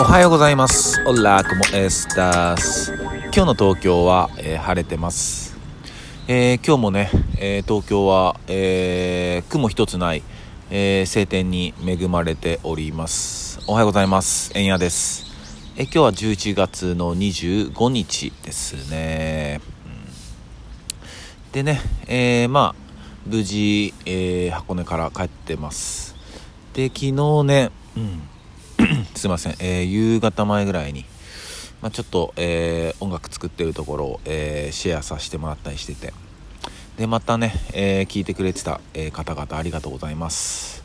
[0.00, 0.98] おはようございます。
[1.06, 2.94] オラコモエスタス。
[3.34, 5.58] 今日の東京は、えー晴れてます。
[6.26, 10.22] えー今日もね、えー東京は、えー雲一つない、
[10.70, 13.60] え晴天に恵まれております。
[13.66, 14.50] おはようございます。
[14.54, 15.26] えんやです。
[15.76, 19.60] え今日は11月の25日ですね。
[19.84, 22.82] うんでね、えまあ、
[23.26, 26.16] 無事、えー箱根から帰ってます。
[26.72, 27.12] で、昨日
[27.44, 28.22] ね、うん。
[29.14, 31.04] すいません、えー夕方前ぐらいに、
[31.82, 36.12] まあ、ちょっと、えー音楽作ってるところを、えーシェアさせてもらったりしてて。
[36.98, 40.82] でまたね、え聞いてくれてた、え方々ありがとうございます。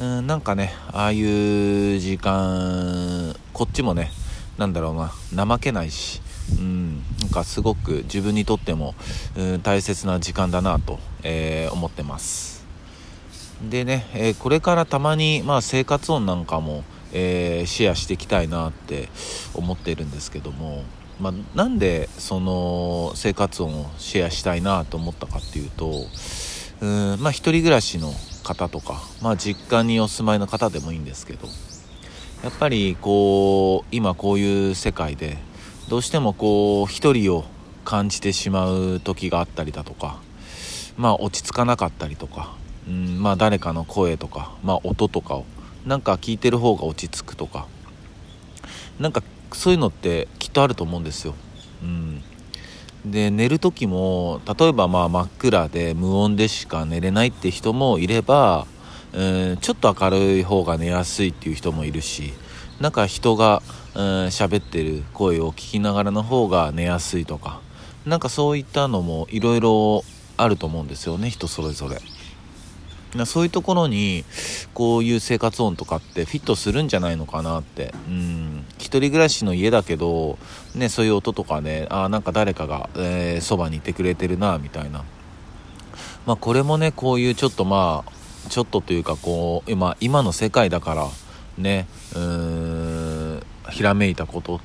[0.00, 4.12] うんなんかねああいう時間こっちもね
[4.56, 6.22] なんだろうな怠けないし
[6.56, 8.94] うんなんかすごく自分にとっても、
[9.36, 12.64] うん、大切な時間だなと、え思ってます。
[13.68, 19.08] でね、えーこれからたまに、まあ、生活音なんかも、えーシェアしていきたいなって
[19.54, 20.84] 思っているんですけども、
[21.20, 26.06] まあ、なんでその生活音をシェアしたいなと思ったかっていうと
[26.80, 28.12] うんまあ一人暮らしの
[28.44, 31.48] 方とか、まあ、実家にお住まいの方でもいいんですけど
[32.42, 35.38] やっぱりこう今こういう世界で
[35.88, 37.44] どうしてもこう一人を
[37.84, 40.20] 感じてしまう時があったりだとか
[40.98, 42.54] まあ落ち着かなかったりとか、
[42.88, 45.44] うん、まあ誰かの声とか、まあ音とかを
[45.88, 47.66] なんか聞いてる方が落ち着くとか
[49.00, 49.22] なんか
[49.52, 51.34] そういうのってきっとあると思うんですよ。
[51.82, 52.22] うん、
[53.06, 58.66] で寝る時も例えばまあ真っ暗で無音でしか寝れないって人もいれば、
[59.14, 62.34] うん、ちょっと明るい方が寝やすいっていう人もいるし
[62.80, 63.62] なんか人が
[63.94, 67.62] うん喋ってる声を聞きながらの方が寝やすいとか
[68.04, 70.04] なんかそういったのもいろいろ
[70.36, 71.98] あると思うんですよね人それぞれ。
[73.26, 74.24] そういうところに
[74.74, 77.94] こういう生活音とかってフィットするんじゃないのかなって。
[78.08, 78.64] うん。
[78.78, 80.38] 一人暮らしの家だけど、
[80.74, 85.04] ね、そういう音とかねあーなんか誰かが、えーそばにいてくれてるなみたいな、
[86.26, 91.08] まあ、これもねこういうちょっとまあちょっとというかこう今今の世界だから
[91.56, 94.52] ねうんひらめいたこと。
[94.52, 94.60] やっ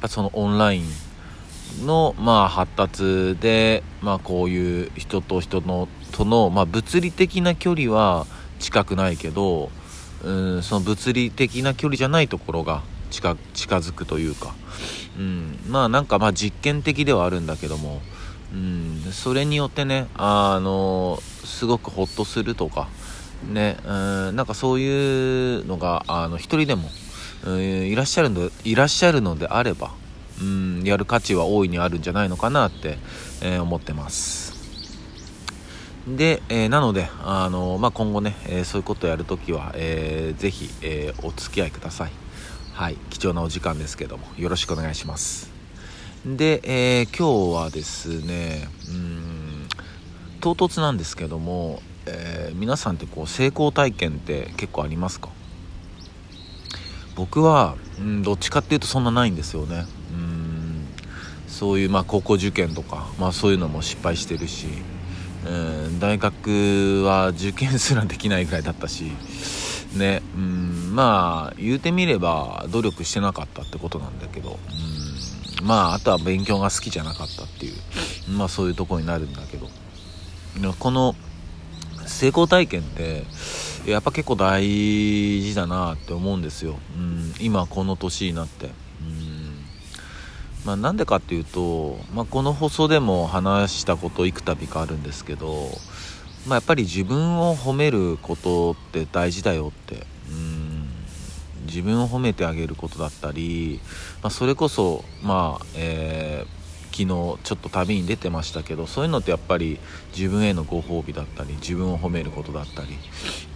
[0.00, 8.26] ぱそのオンラインの、まあ、発達で、まあ、こういう人と人のとの、まあ、物理的な距離は
[8.60, 9.70] 近くないけど
[10.22, 14.54] うんその物理的な距離じゃないところが近づくというか、
[15.18, 18.00] うん、まあなんかまあ実験的ではあるんだけども、
[18.52, 22.88] うん、それによってねあのすごくホッとするとか。
[23.44, 23.92] ねう
[24.32, 26.88] んなんかそういうのがあの一人でも、
[27.60, 29.90] いらっしゃるのいらっしゃるのであれば
[30.40, 32.96] うん、やる価値は大いにあるんじゃないのかなって、
[33.42, 34.53] えー思ってます。
[36.06, 42.10] で、えーなので、あのまあ、今後ね、えーそういうことをやるときは、えーぜひ、えーお付き合いください。
[42.74, 45.50] はい、貴重なお時間ですけども、よろしくお願いします。
[46.26, 49.68] で、えー今日はですね、うん、
[50.40, 55.30] 唐突なんですけども、えー皆さんってこう成功体験って結構ありますか？
[57.16, 60.86] 僕は、うん、どっちかっていうとそんなないんですよねうん
[61.46, 64.66] そういう、まあ、高校受験とか、まあ、そういうのも失敗してるし、
[65.46, 69.12] うん、大学は受験すらできないぐらいだったし
[69.96, 74.58] ねうんまあ言うてみれば努力してなかったってことなんだけど
[75.60, 77.74] うんまああとは勉強が好きじゃなかったっていう
[78.30, 79.68] まあそういうとこになるんだけど
[80.78, 81.14] この
[82.06, 83.24] 成功体験って
[83.86, 88.70] やっぱ結構大事だなって思うんですよ、うん、今この年になって、
[90.64, 95.68] まあ、なんでかっていうと、まあ、この放送でも話したこと幾度かあるんですけど、
[96.46, 100.88] まあ、やっぱり自分を褒めることって大事だよって、うん、
[101.66, 103.80] 自分を褒めてあげることだったり、
[104.22, 106.63] まあ、それこそまあえー
[106.94, 109.80] 昨日ちょっと旅に出てましたけどそういうのってやっぱり
[110.16, 112.90] 自分へのご褒美だったり自分を褒めることだったり、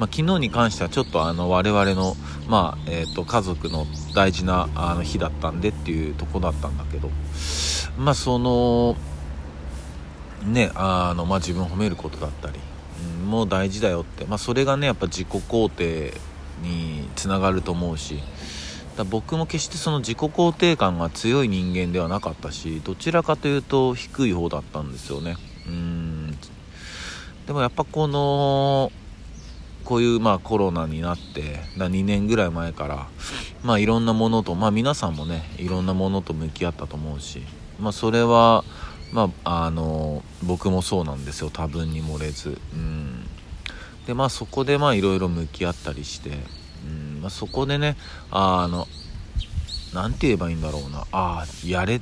[0.01, 2.17] まあ、昨日に関してはちょっとあの我々の、
[2.49, 7.11] まあえー、と家族の大事なあの日だったんでっていうとこだったんだけど
[7.97, 8.97] まあその
[10.45, 12.59] ねあの、まあ、自分を褒めることだったり、
[13.21, 16.13] うん、もう大事だよって、まあ、それがねやっぱ自己肯定
[16.61, 18.19] につながると思うし
[18.99, 25.37] だ僕も決してその自己肯定感が強い人間ではなかったしどちらかというと低い方だったんですよね。
[25.69, 26.37] うん。
[27.47, 28.91] でもやっぱこの
[29.85, 33.07] こういうまあコロナになってだ2年ぐらい前から
[33.63, 37.43] まあいろんなものとまあ皆さんもねいろんなものと向き合ったと思うし
[37.79, 38.65] まあそれは
[39.13, 41.51] まああの僕もそうなんですよ。
[41.51, 42.61] 多分に漏れず。
[42.75, 43.29] うん。
[44.09, 46.33] でまあそこでまあいろいろ向き合ったりして
[47.19, 47.97] まあ、そこでね
[48.31, 48.87] あの
[49.95, 51.07] 何て言えばいいんだろうな。
[51.13, 52.01] ああやれ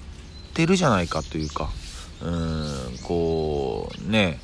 [0.54, 1.70] てるじゃないかというか。
[2.22, 4.40] うんこうね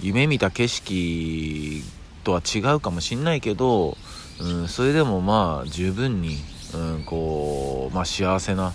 [0.00, 1.84] 夢見た景色
[2.24, 3.96] とは違うかもしんないけど、
[4.40, 6.38] うん、それでもまあ十分に、
[6.74, 8.72] うん、こう、まあ、幸せな、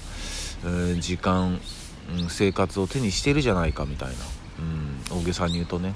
[0.64, 1.60] うん、時間、
[2.18, 4.16] うん、生活を手にしてるじゃないかみたいな、
[5.12, 5.94] うん、大げさに言うとね、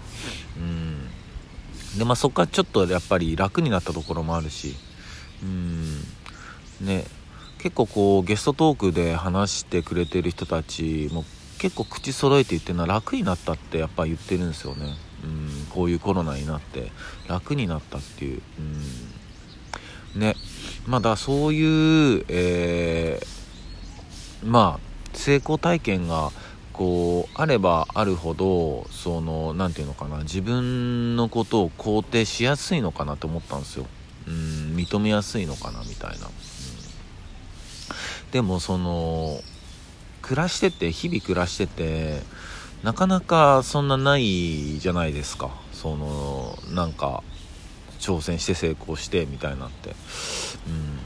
[0.58, 4.76] うん、でまあそこからちょっとやっぱり楽になったところもあるし、
[5.44, 6.02] うん、
[6.82, 7.06] ね。
[7.60, 11.24] 結構こうゲストトークで話してくれてる人たちも
[11.60, 14.96] 結構口揃えて言ってるのは楽になったってやっぱ言ってるんですよね。
[15.24, 16.92] うん、こういうコロナになって
[17.28, 18.42] 楽になったっていう、
[20.16, 20.36] うん、ね。
[20.88, 26.32] まだそういう、えー、まあ成功体験が
[26.74, 33.86] こうあればあるほどその何て言うのかな自分のことを肯定しやすいのかなと思ったんですよ、
[34.28, 36.32] うん、認めやすいのかなみたいな、うん、
[38.32, 39.42] でもその
[40.22, 42.22] 暮らしてて日々暮らしてて
[42.84, 45.52] なかなかそんなないじゃないですか。
[45.74, 47.24] そのなんか
[48.00, 51.00] 挑戦して成功してみたいなって、うん、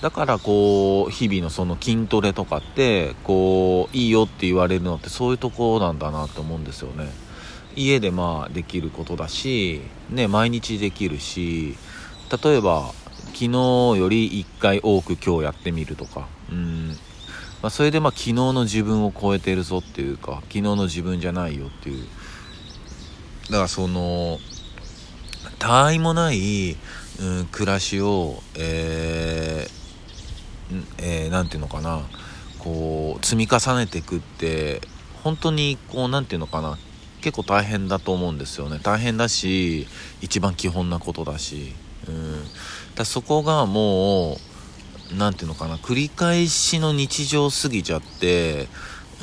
[0.00, 7.08] だからこう日々のその筋トレとかってこういいよって言われるのってそういうとこなんだなと思うんですよね。
[7.76, 11.76] 家でまあできることだしね毎日できるし
[12.30, 12.92] 例えば
[13.26, 16.88] 昨日より1回多く今日やってみるとか、うん、
[17.62, 22.06] まあ、それでまあ昨日の自分を超えてるぞっていうか昨日の自分じゃないよっていう。
[23.50, 24.38] だからその
[25.58, 26.76] 他愛もない、
[27.20, 32.02] うん、暮らしをえー、えー、て言うのかな。
[32.58, 34.80] こう積み重ねていくって
[35.22, 36.78] 本当にこう何て言うのかな。
[37.20, 38.78] 結構大変だと思うんですよね。
[38.82, 39.86] 大変だし
[40.20, 41.74] 一番基本なことだし、
[42.08, 42.44] うん、
[42.94, 48.68] だそこがもう何ていうのかな繰り返しの日常過ぎちゃって、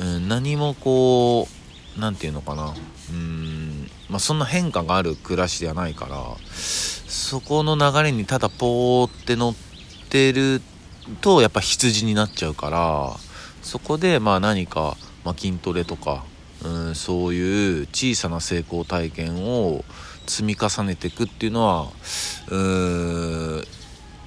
[0.00, 1.48] うん、何もこ
[1.96, 2.74] う何て言うのかな
[3.10, 9.54] うんまあそんな変化がある暮らしではないからそこの流れにただポーって乗っ
[10.08, 10.60] てる
[11.20, 13.16] とやっぱ羊になっちゃうから
[13.62, 16.24] そこでまあ何か、まあ、筋トレとか、
[16.64, 19.84] うん、そういう小さな成功体験を
[20.26, 21.88] 積み重ねていくっていうのは
[22.48, 23.64] うーん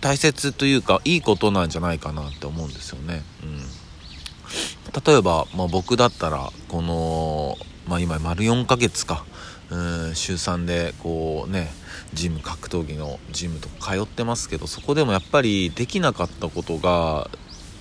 [0.02, 3.24] 大切というかいいことなんじゃないかなって思うんですよね。
[3.44, 7.58] うん、例えば、まあ、僕だったらこの、
[7.88, 9.26] まあ、今丸4ヶ月か
[9.70, 9.76] う
[10.12, 11.72] ん週3でこうね
[12.14, 17.30] ジム格闘技のジムとか通ってますけどそこでもやっぱりできなかったことが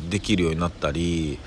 [0.09, 1.39] できるようになったり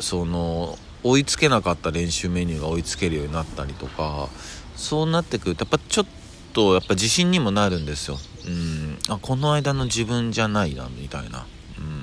[0.00, 4.28] その追いつけなかった練習メニューが追いつけるようになったりとか
[4.74, 6.06] そうなってくるとやっぱちょっ
[6.52, 8.18] とやっぱ自信にもなるんですよ。
[8.46, 8.98] うん。
[9.08, 11.46] あこの間の自分じゃないなみたいな。
[11.78, 11.94] うん。
[11.96, 12.00] や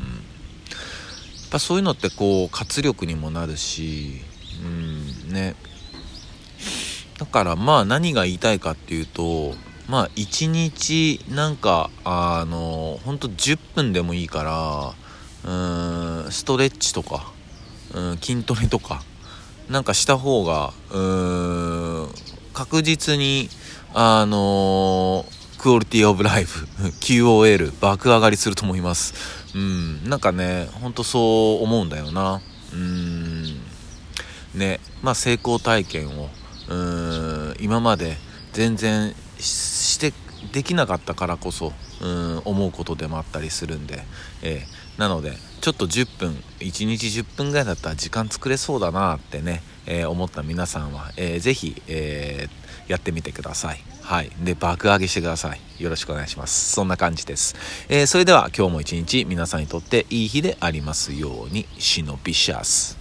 [1.48, 4.22] っぱそういうのってこう活力にもなるし
[4.64, 5.34] うん。
[5.34, 5.56] ね。
[7.18, 9.54] だからまあ何が言いたいかっていうと
[9.88, 14.42] まあ一日なんかあのほんと10分でもいいか
[15.46, 17.32] らうんストレッチとか
[17.94, 19.04] うん筋トレとか。
[19.70, 22.08] なんかした方がうん
[22.54, 23.50] 確実に
[23.94, 26.66] あのークオリティオブライフ
[27.00, 29.14] QOL 爆上がりすると思います。
[29.56, 32.42] うんなんかねほんとそう思うんだよな。
[32.74, 33.44] うん
[34.56, 36.30] ねまあ成功体験を
[36.68, 38.18] うん今まで
[38.54, 40.14] 全然して
[40.52, 44.04] できなかったからこそうん思うことでもあったりするんで、
[44.42, 53.84] えー、なのでちょっと10分1日10分ぐらいだったら時間作れそうだなってね、えー、思った皆さんは、えー、ぜひ、えー、やってみてください。
[54.02, 54.32] はい。
[54.44, 55.62] で、爆上げしてください。
[55.82, 56.72] よろしくお願いします。
[56.72, 57.56] そんな感じです。
[57.90, 63.01] えー、それでは今日も一日皆さんにとっていい日でありますように、シノピシャス。